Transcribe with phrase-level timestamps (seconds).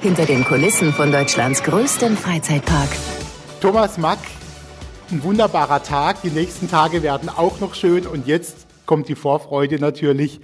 [0.00, 2.88] Hinter den Kulissen von Deutschlands größtem Freizeitpark.
[3.60, 4.20] Thomas Mack,
[5.10, 6.22] ein wunderbarer Tag.
[6.22, 8.06] Die nächsten Tage werden auch noch schön.
[8.06, 10.40] Und jetzt kommt die Vorfreude natürlich.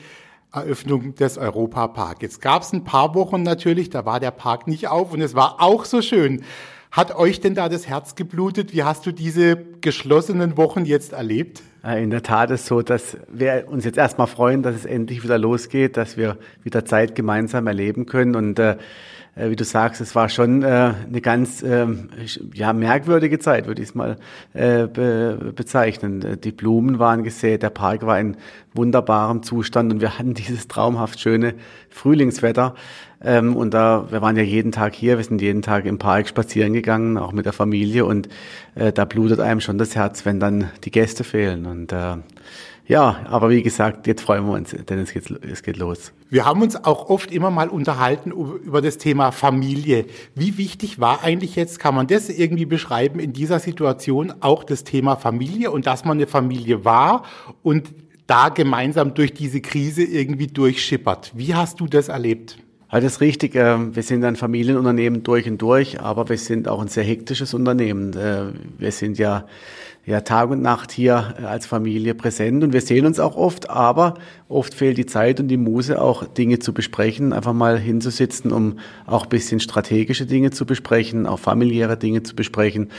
[0.52, 2.20] Eröffnung des Europapark.
[2.22, 5.34] Jetzt gab es ein paar Wochen natürlich, da war der Park nicht auf und es
[5.34, 6.44] war auch so schön.
[6.92, 8.72] Hat euch denn da das Herz geblutet?
[8.72, 11.62] Wie hast du diese geschlossenen Wochen jetzt erlebt?
[11.82, 15.36] In der Tat ist so, dass wir uns jetzt erstmal freuen, dass es endlich wieder
[15.36, 18.76] losgeht, dass wir wieder Zeit gemeinsam erleben können und äh,
[19.36, 21.86] äh, wie du sagst, es war schon äh, eine ganz äh,
[22.52, 24.16] ja, merkwürdige Zeit, würde ich es mal
[24.52, 26.38] äh, be bezeichnen.
[26.42, 28.36] Die Blumen waren gesät, der Park war in
[28.74, 31.54] wunderbarem Zustand und wir hatten dieses traumhaft schöne
[31.90, 32.74] Frühlingswetter.
[33.22, 36.28] Ähm, und da, wir waren ja jeden Tag hier, wir sind jeden Tag im Park
[36.28, 38.28] spazieren gegangen, auch mit der Familie und
[38.74, 41.64] äh, da blutet einem schon das Herz, wenn dann die Gäste fehlen.
[41.66, 42.16] Und äh,
[42.86, 46.12] ja, aber wie gesagt, jetzt freuen wir uns, denn es geht, es geht los.
[46.28, 50.06] Wir haben uns auch oft immer mal unterhalten über das Thema Familie.
[50.34, 54.84] Wie wichtig war eigentlich jetzt, kann man das irgendwie beschreiben, in dieser Situation auch das
[54.84, 57.24] Thema Familie und dass man eine Familie war
[57.62, 57.94] und
[58.26, 61.32] da gemeinsam durch diese Krise irgendwie durchschippert.
[61.34, 62.58] Wie hast du das erlebt?
[62.94, 63.56] Ja, das ist richtig.
[63.56, 67.52] Ähm, wir sind ein Familienunternehmen durch und durch, aber wir sind auch ein sehr hektisches
[67.52, 68.16] Unternehmen.
[68.16, 69.46] Äh, wir sind ja
[70.06, 73.68] ja, Tag und Nacht hier äh, als Familie präsent und wir sehen uns auch oft,
[73.68, 74.14] aber
[74.48, 78.78] oft fehlt die Zeit und die Muse auch Dinge zu besprechen, einfach mal hinzusitzen, um
[79.06, 82.90] auch bisschen strategische Dinge zu besprechen, auch familiäre Dinge zu besprechen.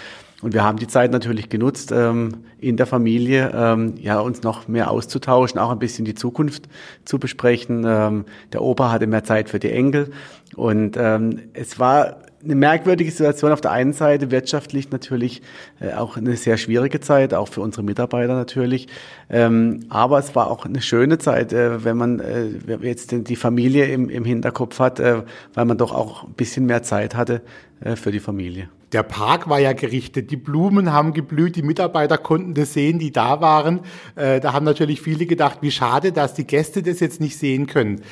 [0.46, 4.68] Und wir haben die Zeit natürlich genutzt, ähm, in der Familie ähm, ja uns noch
[4.68, 6.70] mehr auszutauschen, auch ein bisschen die Zukunft
[7.04, 7.84] zu besprechen.
[7.84, 10.12] Ähm, der Opa hatte mehr Zeit für die Enkel
[10.56, 15.42] und ähm, es war eine merkwürdige Situation auf der einen Seite, wirtschaftlich natürlich
[15.80, 18.88] äh, auch eine sehr schwierige Zeit, auch für unsere Mitarbeiter natürlich.
[19.32, 22.50] Ähm, aber es war auch eine schöne Zeit, äh, wenn man äh,
[22.84, 25.24] jetzt die Familie im, im Hinterkopf hat, äh,
[25.56, 27.42] weil man doch auch ein bisschen mehr Zeit hatte
[27.82, 28.70] äh, für die Familie.
[28.96, 33.12] Der Park war ja gerichtet, die Blumen haben geblüht, die Mitarbeiter konnten das sehen, die
[33.12, 33.82] da waren.
[34.16, 37.68] Äh, da haben natürlich viele gedacht, wie schade, dass die Gäste das jetzt nicht sehen
[37.68, 38.04] können.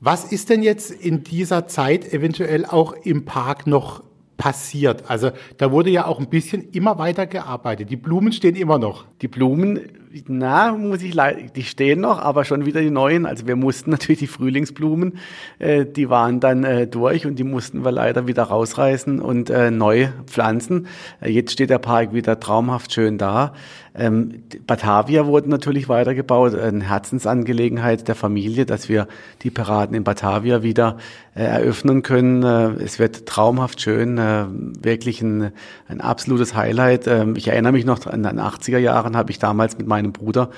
[0.00, 4.02] Was ist denn jetzt in dieser Zeit eventuell auch im Park noch
[4.38, 5.10] passiert?
[5.10, 7.90] Also da wurde ja auch ein bisschen immer weiter gearbeitet.
[7.90, 9.04] Die Blumen stehen immer noch.
[9.20, 9.78] Die Blumen
[10.28, 13.26] na, muss ich leider, die stehen noch, aber schon wieder die neuen.
[13.26, 15.18] Also wir mussten natürlich die Frühlingsblumen,
[15.58, 19.70] äh, die waren dann äh, durch und die mussten wir leider wieder rausreißen und äh,
[19.70, 20.86] neu pflanzen.
[21.20, 23.54] Äh, jetzt steht der Park wieder traumhaft schön da.
[23.96, 29.06] Ähm, Batavia wurde natürlich weitergebaut, eine Herzensangelegenheit der Familie, dass wir
[29.42, 30.96] die Piraten in Batavia wieder
[31.36, 32.42] äh, eröffnen können.
[32.42, 35.52] Äh, es wird traumhaft schön, äh, wirklich ein,
[35.86, 37.06] ein absolutes Highlight.
[37.06, 40.12] Ähm, ich erinnere mich noch an den 80er Jahren, habe ich damals mit meinen meinem
[40.12, 40.50] Bruder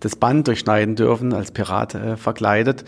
[0.00, 2.84] das Band durchschneiden dürfen, als Pirat äh, verkleidet.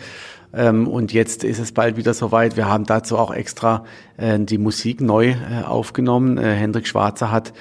[0.53, 2.55] Ähm, und jetzt ist es bald wieder soweit.
[2.55, 3.85] Wir haben dazu auch extra
[4.17, 6.37] äh, die Musik neu äh, aufgenommen.
[6.37, 7.53] Äh, Hendrik Schwarzer hat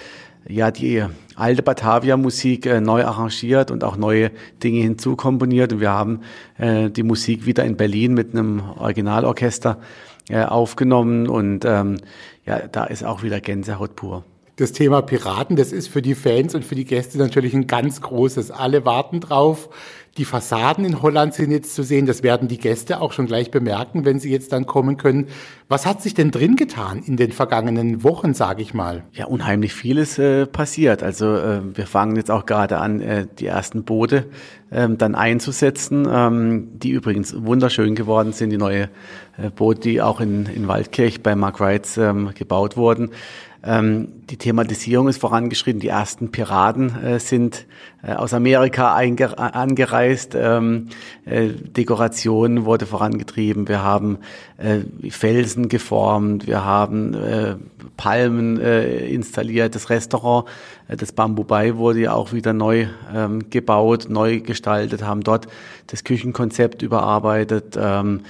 [0.49, 4.31] ja die alte Batavia-Musik äh, neu arrangiert und auch neue
[4.62, 5.73] Dinge hinzukomponiert.
[5.73, 6.21] Und wir haben
[6.59, 9.78] äh, die Musik wieder in Berlin mit einem Originalorchester
[10.28, 11.28] aufgenommen.
[11.28, 11.99] Und ähm,
[12.44, 14.25] ja, da ist auch wieder Gänsehaut pur
[14.56, 18.00] das Thema Piraten, das ist für die Fans und für die Gäste natürlich ein ganz
[18.00, 18.50] großes.
[18.50, 19.69] Alle warten drauf.
[20.17, 22.06] Die Fassaden in Holland sind jetzt zu sehen.
[22.06, 25.27] Das werden die Gäste auch schon gleich bemerken, wenn sie jetzt dann kommen können.
[25.69, 29.05] Was hat sich denn drin getan in den vergangenen Wochen, sage ich mal?
[29.12, 31.03] Ja, unheimlich vieles äh, passiert.
[31.03, 34.25] Also äh, wir fangen jetzt auch gerade an, äh, die ersten Boote
[34.73, 38.49] ähm, dann einzusetzen, ähm, die übrigens wunderschön geworden sind.
[38.49, 38.88] Die neue
[39.37, 43.11] äh, Boote, die auch in, in Waldkirch bei Mark Wrights ähm, gebaut wurden.
[43.66, 45.81] Ähm, die Thematisierung ist vorangeschritten.
[45.81, 47.66] Die ersten Piraten äh, sind
[48.03, 50.37] äh, aus Amerika angereist.
[50.37, 50.88] Ähm,
[51.25, 53.66] äh, Dekoration wurde vorangetrieben.
[53.66, 54.19] Wir haben
[54.59, 56.47] äh, Felsen geformt.
[56.47, 57.56] Wir haben äh,
[57.97, 59.75] Palmen äh, installiert.
[59.75, 60.47] Das Restaurant,
[60.88, 65.49] das Bamboo Bay wurde ja auch wieder neu ähm, gebaut, neu gestaltet, haben dort
[65.88, 67.76] das Küchenkonzept überarbeitet.
[67.76, 68.21] Ähm,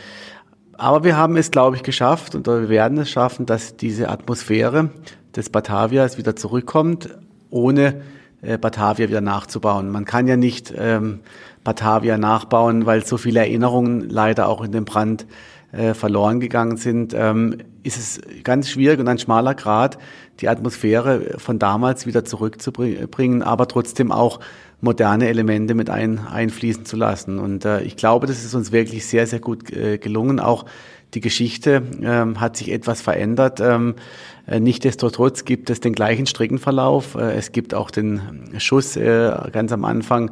[0.78, 4.90] aber wir haben es, glaube ich, geschafft und wir werden es schaffen, dass diese Atmosphäre
[5.36, 7.10] des Batavias wieder zurückkommt,
[7.50, 8.02] ohne
[8.42, 9.90] äh, Batavia wieder nachzubauen.
[9.90, 11.20] Man kann ja nicht ähm,
[11.64, 15.26] Batavia nachbauen, weil so viele Erinnerungen leider auch in dem Brand
[15.72, 19.98] äh, verloren gegangen sind, ähm, ist es ganz schwierig und ein schmaler Grad,
[20.40, 24.40] die Atmosphäre von damals wieder zurückzubringen, aber trotzdem auch
[24.80, 27.38] moderne Elemente mit ein, einfließen zu lassen.
[27.38, 30.40] Und äh, ich glaube, das ist uns wirklich sehr, sehr gut äh, gelungen.
[30.40, 30.66] Auch
[31.14, 33.60] die Geschichte ähm, hat sich etwas verändert.
[33.60, 37.16] Ähm, äh, Nichtsdestotrotz gibt es den gleichen Streckenverlauf.
[37.16, 38.20] Äh, es gibt auch den
[38.58, 40.30] Schuss äh, ganz am Anfang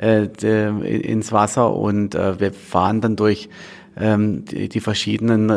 [0.00, 3.48] äh, ins Wasser und äh, wir fahren dann durch
[3.98, 5.50] ähm, die, verschiedenen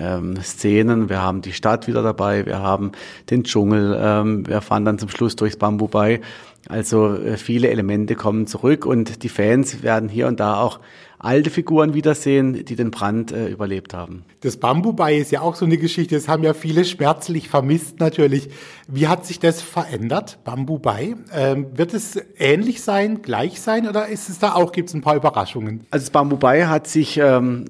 [0.00, 1.08] ähm, Szenen.
[1.08, 2.92] Wir haben die Stadt wieder dabei, wir haben
[3.30, 6.20] den Dschungel, ähm, wir fahren dann zum Schluss durchs Bambu bei.
[6.68, 10.80] Also äh, viele Elemente kommen zurück und die Fans werden hier und da auch
[11.24, 14.24] alte Figuren wiedersehen, die den Brand äh, überlebt haben.
[14.40, 18.50] Das Bambubai ist ja auch so eine Geschichte, das haben ja viele schmerzlich vermisst natürlich.
[18.88, 21.16] Wie hat sich das verändert, Bambubai?
[21.32, 25.00] Ähm, wird es ähnlich sein, gleich sein oder ist es da auch, gibt es ein
[25.00, 25.86] paar Überraschungen?
[25.90, 27.64] Also das Bambubai hat sich, ähm,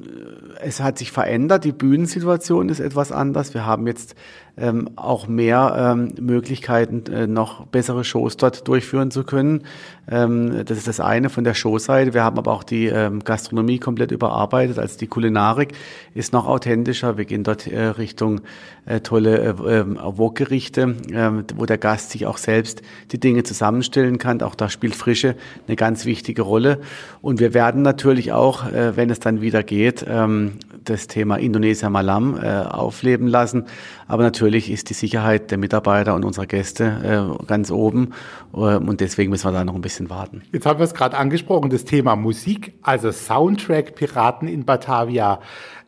[0.61, 3.55] es hat sich verändert, die Bühnensituation ist etwas anders.
[3.55, 4.17] Wir haben jetzt
[4.57, 9.65] ähm, auch mehr ähm, Möglichkeiten, äh, noch bessere Shows dort durchführen zu können.
[10.09, 12.15] Ähm, das ist das eine von der Showseite.
[12.15, 14.79] Wir haben aber auch die ähm, Gastronomie komplett überarbeitet.
[14.79, 15.75] Also die Kulinarik
[16.15, 17.19] ist noch authentischer.
[17.19, 18.41] Wir gehen dort äh, Richtung
[18.87, 22.81] äh, tolle äh, ähm, Wokgerichte, äh, wo der Gast sich auch selbst
[23.13, 24.41] die Dinge zusammenstellen kann.
[24.41, 25.37] Auch da spielt Frische
[25.67, 26.81] eine ganz wichtige Rolle.
[27.21, 30.55] Und wir werden natürlich auch, äh, wenn es dann wieder geht, ähm,
[30.85, 33.67] das Thema Indonesia Malam äh, aufleben lassen.
[34.07, 38.13] Aber natürlich ist die Sicherheit der Mitarbeiter und unserer Gäste äh, ganz oben.
[38.53, 40.43] Äh, und deswegen müssen wir da noch ein bisschen warten.
[40.53, 45.41] Jetzt haben wir es gerade angesprochen, das Thema Musik, also Soundtrack Piraten in Batavia.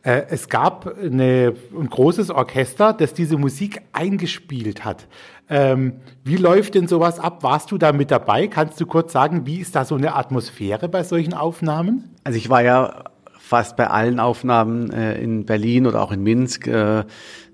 [0.03, 5.07] Äh, es gab eine, ein großes Orchester, das diese Musik eingespielt hat.
[5.49, 7.43] Ähm, wie läuft denn sowas ab?
[7.43, 8.47] Warst du da mit dabei?
[8.47, 12.15] Kannst du kurz sagen, wie ist da so eine Atmosphäre bei solchen Aufnahmen?
[12.23, 13.05] Also ich war ja
[13.47, 17.05] fast bei allen Aufnahmen äh, in Berlin oder auch in Minsk äh,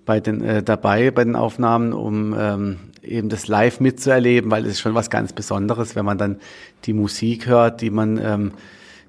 [0.06, 4.74] bei den, äh, dabei bei den Aufnahmen, um ähm, eben das live mitzuerleben, weil es
[4.74, 6.38] ist schon was ganz Besonderes, wenn man dann
[6.86, 8.52] die Musik hört, die man ähm,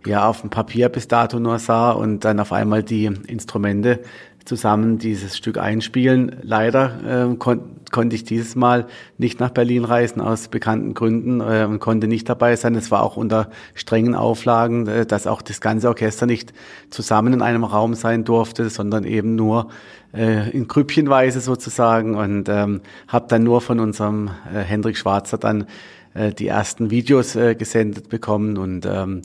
[0.07, 4.01] ja auf dem Papier bis dato nur sah und dann auf einmal die Instrumente
[4.45, 6.37] zusammen dieses Stück einspielen.
[6.43, 7.61] Leider äh, kon
[7.91, 8.87] konnte ich dieses Mal
[9.19, 12.75] nicht nach Berlin reisen aus bekannten Gründen äh, und konnte nicht dabei sein.
[12.75, 16.53] Es war auch unter strengen Auflagen, äh, dass auch das ganze Orchester nicht
[16.91, 19.69] zusammen in einem Raum sein durfte, sondern eben nur
[20.13, 25.67] äh, in Grüppchenweise sozusagen und ähm, habe dann nur von unserem äh, Hendrik Schwarzer dann
[26.15, 29.23] äh, die ersten Videos äh, gesendet bekommen und ähm,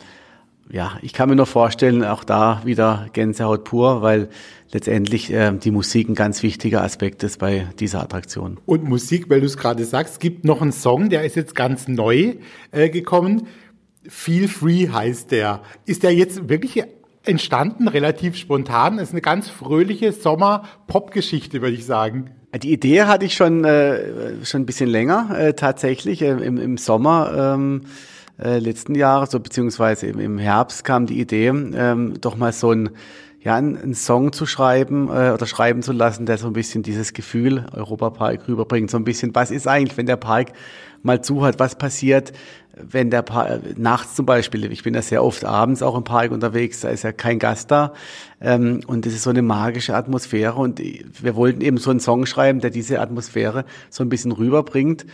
[0.71, 4.29] ja, ich kann mir nur vorstellen, auch da wieder Gänsehaut pur, weil
[4.71, 8.59] letztendlich äh, die Musik ein ganz wichtiger Aspekt ist bei dieser Attraktion.
[8.65, 11.55] Und Musik, weil du es gerade sagst, es gibt noch einen Song, der ist jetzt
[11.55, 12.35] ganz neu
[12.71, 13.47] äh, gekommen.
[14.07, 15.61] Feel Free heißt der.
[15.85, 16.83] Ist der jetzt wirklich
[17.25, 18.97] entstanden, relativ spontan?
[18.97, 22.31] Das ist eine ganz fröhliche Sommer-Pop-Geschichte, würde ich sagen.
[22.61, 26.77] Die Idee hatte ich schon, äh, schon ein bisschen länger, äh, tatsächlich, äh, im, im
[26.77, 27.55] Sommer.
[27.55, 27.81] Ähm,
[28.41, 32.89] äh, letzten Jahres, so beziehungsweise im, Herbst kam die Idee, ähm, doch mal so ein
[33.41, 37.13] ja, einen Song zu schreiben äh, oder schreiben zu lassen, der so ein bisschen dieses
[37.13, 38.91] Gefühl Europapark rüberbringt.
[38.91, 40.51] So ein bisschen, was ist eigentlich, wenn der Park
[41.03, 42.33] mal zu hat, was passiert,
[42.75, 46.31] wenn der Park, nachts zum Beispiel, ich bin ja sehr oft abends auch im Park
[46.31, 47.93] unterwegs, da ist ja kein Gast da
[48.41, 52.25] ähm, und es ist so eine magische Atmosphäre und wir wollten eben so einen Song
[52.25, 55.05] schreiben, der diese Atmosphäre so ein bisschen rüberbringt.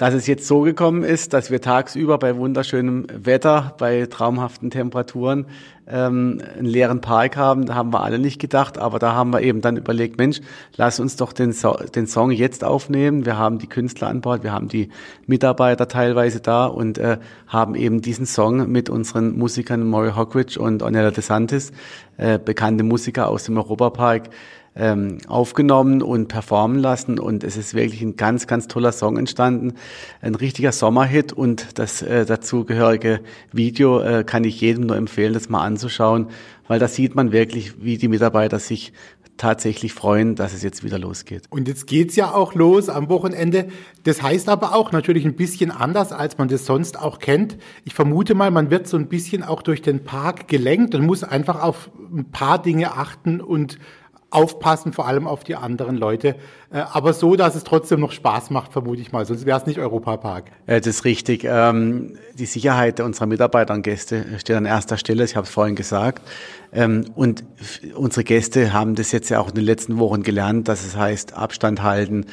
[0.00, 5.44] Dass es jetzt so gekommen ist, dass wir tagsüber bei wunderschönem Wetter, bei traumhaften Temperaturen
[5.86, 9.42] ähm, einen leeren Park haben, da haben wir alle nicht gedacht, aber da haben wir
[9.42, 10.40] eben dann überlegt, Mensch,
[10.74, 13.26] lass uns doch den, so den Song jetzt aufnehmen.
[13.26, 14.88] Wir haben die Künstler an Bord, wir haben die
[15.26, 20.82] Mitarbeiter teilweise da und äh, haben eben diesen Song mit unseren Musikern Maury Hockridge und
[20.82, 21.72] Ornella DeSantis,
[22.16, 24.30] äh, bekannte Musiker aus dem Europapark,
[24.76, 29.74] ähm, aufgenommen und performen lassen und es ist wirklich ein ganz, ganz toller Song entstanden,
[30.20, 33.20] ein richtiger Sommerhit und das äh, dazugehörige
[33.52, 36.28] Video äh, kann ich jedem nur empfehlen, das mal anzuschauen,
[36.68, 38.92] weil da sieht man wirklich, wie die Mitarbeiter sich
[39.40, 41.44] tatsächlich freuen, dass es jetzt wieder losgeht.
[41.48, 43.68] Und jetzt geht's ja auch los am Wochenende.
[44.04, 47.56] Das heißt aber auch natürlich ein bisschen anders, als man das sonst auch kennt.
[47.86, 51.24] Ich vermute mal, man wird so ein bisschen auch durch den Park gelenkt und muss
[51.24, 53.78] einfach auf ein paar Dinge achten und
[54.30, 56.36] aufpassen, vor allem auf die anderen Leute.
[56.72, 59.24] Äh, aber so, dass es trotzdem noch Spaß macht, vermute ich mal.
[59.24, 60.50] Sonst wäre es nicht Europapark.
[60.66, 61.44] Das ist richtig.
[61.44, 65.24] Ähm, die Sicherheit unserer Mitarbeiter und Gäste steht an erster Stelle.
[65.24, 66.22] Ich habe es vorhin gesagt.
[66.72, 67.44] Ähm, und
[67.94, 71.34] unsere Gäste haben das jetzt ja auch in den letzten Wochen gelernt, dass es heißt,
[71.34, 72.26] Abstand halten,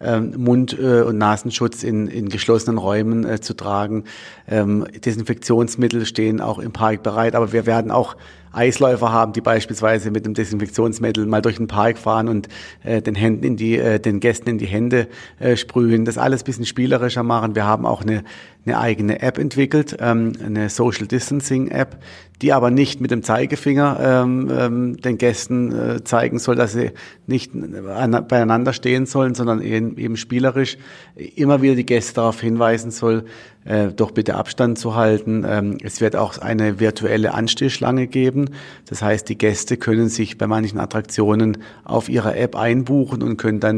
[0.00, 4.04] ähm, Mund- äh, und Nasenschutz in, in geschlossenen Räumen äh, zu tragen.
[4.46, 7.34] Desinfektionsmittel stehen auch im Park bereit.
[7.34, 8.16] Aber wir werden auch
[8.54, 12.48] Eisläufer haben, die beispielsweise mit dem Desinfektionsmittel mal durch den Park fahren und
[12.82, 16.04] äh, den Händen in die, äh, den Gästen in die Hände äh, sprühen.
[16.04, 17.54] Das alles bisschen spielerischer machen.
[17.54, 18.24] Wir haben auch eine,
[18.64, 21.98] eine eigene App entwickelt, ähm, eine Social Distancing App,
[22.42, 26.90] die aber nicht mit dem Zeigefinger ähm, ähm, den Gästen äh, zeigen soll, dass sie
[27.26, 30.76] nicht an, beieinander stehen sollen, sondern eben, eben spielerisch
[31.14, 33.24] immer wieder die Gäste darauf hinweisen soll,
[33.64, 35.44] äh, doch bitte Abstand zu halten.
[35.48, 38.50] Ähm, es wird auch eine virtuelle Anstehschlange geben.
[38.86, 43.60] Das heißt, die Gäste können sich bei manchen Attraktionen auf ihrer App einbuchen und können
[43.60, 43.73] dann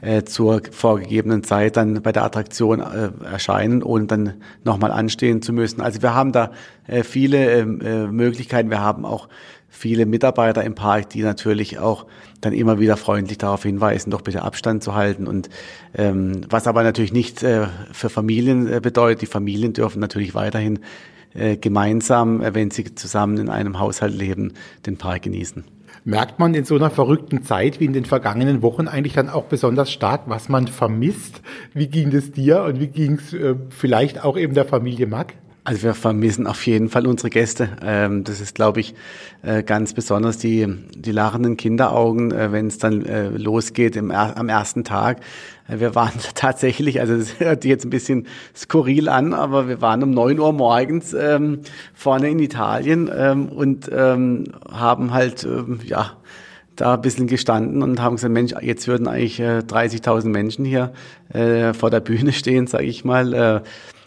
[0.00, 5.52] äh, zur vorgegebenen Zeit dann bei der Attraktion äh, erscheinen, ohne dann nochmal anstehen zu
[5.52, 5.80] müssen.
[5.80, 6.52] Also wir haben da
[6.86, 8.70] äh, viele ähm, äh, Möglichkeiten.
[8.70, 9.28] Wir haben auch
[9.68, 12.06] viele Mitarbeiter im Park, die natürlich auch
[12.40, 15.26] dann immer wieder freundlich darauf hinweisen, doch bitte Abstand zu halten.
[15.26, 15.48] Und
[15.94, 20.80] ähm, was aber natürlich nicht äh, für Familien äh, bedeutet, die Familien dürfen natürlich weiterhin
[21.34, 24.54] äh, gemeinsam, äh, wenn sie zusammen in einem Haushalt leben,
[24.86, 25.64] den Park genießen.
[26.08, 29.44] Merkt man in so einer verrückten Zeit wie in den vergangenen Wochen eigentlich dann auch
[29.44, 31.42] besonders stark, was man vermisst?
[31.74, 35.34] Wie ging es dir und wie ging es äh, vielleicht auch eben der Familie Mack?
[35.68, 37.68] Also wir vermissen auf jeden Fall unsere Gäste.
[37.82, 38.94] Ähm, das ist, glaube ich,
[39.42, 44.48] äh, ganz besonders die, die lachenden Kinderaugen, äh, wenn es dann äh, losgeht im, am
[44.48, 45.20] ersten Tag.
[45.68, 50.10] Wir waren tatsächlich, also das hört jetzt ein bisschen skurril an, aber wir waren um
[50.10, 51.60] neun Uhr morgens ähm,
[51.92, 56.16] vorne in Italien ähm, und ähm, haben halt, ähm, ja,
[56.76, 60.94] da ein bisschen gestanden und haben gesagt, Mensch, jetzt würden eigentlich äh, 30.000 Menschen hier
[61.28, 63.34] äh, vor der Bühne stehen, sage ich mal.
[63.34, 63.60] Äh,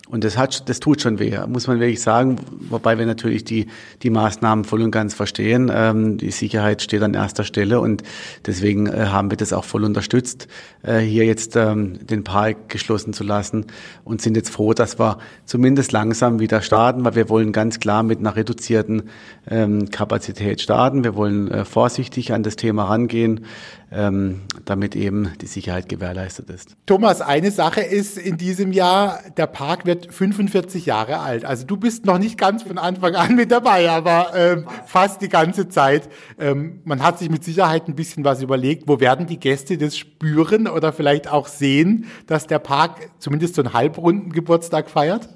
[0.09, 2.35] und das hat, das tut schon weh, muss man wirklich sagen.
[2.69, 3.67] Wobei wir natürlich die,
[4.03, 5.71] die Maßnahmen voll und ganz verstehen.
[5.73, 8.03] Ähm, die Sicherheit steht an erster Stelle und
[8.45, 10.49] deswegen äh, haben wir das auch voll unterstützt,
[10.83, 13.67] äh, hier jetzt ähm, den Park geschlossen zu lassen
[14.03, 18.03] und sind jetzt froh, dass wir zumindest langsam wieder starten, weil wir wollen ganz klar
[18.03, 19.03] mit einer reduzierten
[19.49, 21.05] ähm, Kapazität starten.
[21.05, 23.45] Wir wollen äh, vorsichtig an das Thema rangehen
[23.91, 26.77] ähm, damit eben die Sicherheit gewährleistet ist.
[26.85, 31.45] Thomas, eine Sache ist in diesem Jahr, der Park wird 45 Jahre alt.
[31.45, 35.29] Also du bist noch nicht ganz von Anfang an mit dabei, aber ähm, fast die
[35.29, 36.09] ganze Zeit.
[36.39, 38.87] Ähm, man hat sich mit Sicherheit ein bisschen was überlegt.
[38.87, 43.61] Wo werden die Gäste das spüren oder vielleicht auch sehen, dass der Park zumindest so
[43.61, 45.29] einen halbrunden Geburtstag feiert?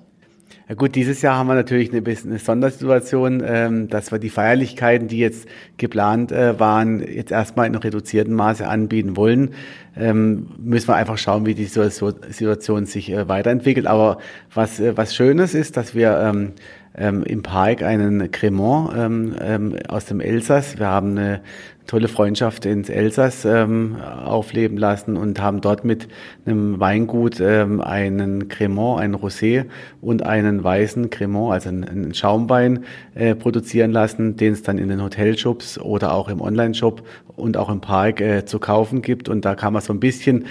[0.67, 4.31] Ja gut, dieses Jahr haben wir natürlich eine bisschen eine Sondersituation, ähm, dass wir die
[4.31, 9.51] Feierlichkeiten, die jetzt geplant äh, waren, jetzt erstmal in reduziertem Maße anbieten wollen.
[9.95, 13.86] Ähm, müssen wir einfach schauen, wie die Situation sich äh, weiterentwickelt.
[13.86, 14.17] Aber
[14.55, 16.53] was, äh, was Schönes ist, dass wir ähm,
[16.98, 20.79] ähm, im Park einen Cremant ähm, ähm, aus dem Elsass.
[20.79, 21.41] Wir haben eine
[21.88, 26.08] tolle Freundschaft ins Elsass ähm, aufleben lassen und haben dort mit
[26.46, 29.65] einem Weingut ähm, einen Cremant, einen Rosé
[30.01, 34.89] und einen weißen Cremant, also einen, einen Schaumwein äh, produzieren lassen, den es dann in
[34.89, 37.04] den Hotelshops oder auch im Online-Shop
[37.36, 39.30] und auch im Park äh, zu kaufen gibt.
[39.30, 40.46] Und da kann man so ein bisschen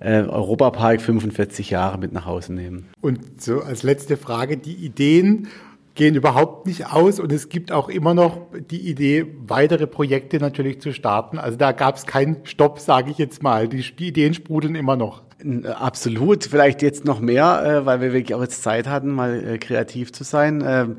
[0.00, 2.88] äh, Europapark 45 Jahre mit nach Hause nehmen.
[3.00, 5.48] Und so als letzte Frage, die Ideen
[5.94, 10.80] gehen überhaupt nicht aus und es gibt auch immer noch die Idee, weitere Projekte natürlich
[10.80, 11.38] zu starten.
[11.38, 13.68] Also da gab es keinen Stopp, sage ich jetzt mal.
[13.68, 15.22] Die, die, Ideen sprudeln immer noch.
[15.74, 19.58] Absolut, vielleicht jetzt noch mehr, äh, weil wir wirklich auch jetzt Zeit hatten, mal äh,
[19.58, 20.62] kreativ zu sein.
[20.66, 20.96] Ähm,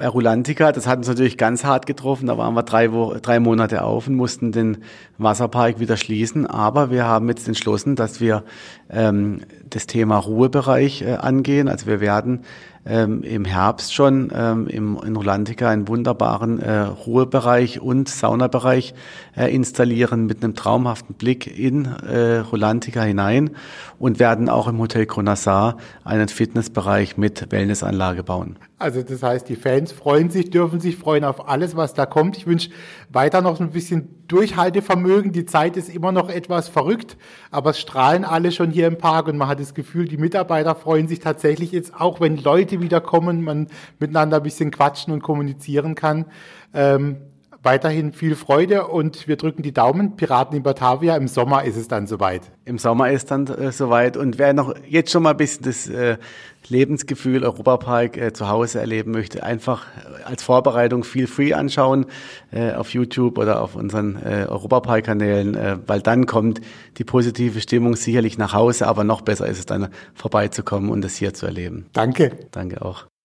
[0.00, 2.26] bei Rulantica, das hat uns natürlich ganz hart getroffen.
[2.26, 4.78] Da waren wir drei, Wo drei Monate auf und mussten den
[5.18, 6.46] Wasserpark wieder schließen.
[6.46, 8.44] Aber wir haben jetzt entschlossen, dass wir
[8.88, 11.68] ähm, das Thema Ruhebereich äh, angehen.
[11.68, 12.44] Also wir werden
[12.86, 18.94] ähm, im Herbst schon ähm, im, in Rolantica einen wunderbaren äh, Ruhebereich und Saunabereich
[19.36, 23.50] äh, installieren mit einem traumhaften Blick in äh, Rolantica hinein
[23.98, 28.56] und werden auch im Hotel Cronassar einen Fitnessbereich mit Wellnessanlage bauen.
[28.78, 32.38] Also das heißt, die Fans freuen sich, dürfen sich freuen auf alles, was da kommt.
[32.38, 32.70] Ich wünsche
[33.10, 35.32] weiter noch ein bisschen Durchhaltevermögen.
[35.32, 37.18] Die Zeit ist immer noch etwas verrückt,
[37.50, 40.74] aber es strahlen alle schon hier im Park und man hat das Gefühl, die Mitarbeiter
[40.74, 43.66] freuen sich tatsächlich jetzt auch, wenn Leute wieder kommen, man
[43.98, 46.26] miteinander ein bisschen quatschen und kommunizieren kann.
[46.72, 47.16] Ähm,
[47.62, 50.16] weiterhin viel Freude und wir drücken die Daumen.
[50.16, 52.42] Piraten in Batavia, im Sommer ist es dann soweit.
[52.64, 55.88] Im Sommer ist dann äh, soweit und wer noch jetzt schon mal ein bisschen das
[55.88, 56.16] äh,
[56.68, 62.06] Lebensgefühl Europapark äh, zu Hause erleben möchte, einfach äh, als Vorbereitung viel free anschauen
[62.50, 66.60] äh, auf YouTube oder auf unseren äh, Europapark-Kanälen, äh, weil dann kommt
[66.96, 71.16] die positive Stimmung sicherlich nach Hause, aber noch besser ist es dann vorbeizukommen und es
[71.16, 71.86] hier zu erleben.
[71.92, 72.30] Danke.
[72.52, 73.10] Danke auch.